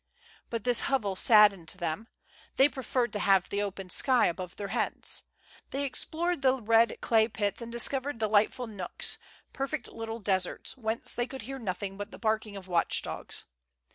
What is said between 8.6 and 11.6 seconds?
nooks, perfect little deserts^ whence they could hear